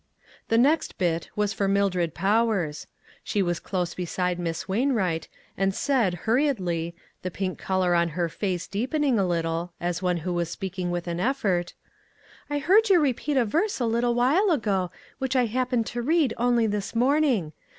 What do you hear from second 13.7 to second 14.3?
a little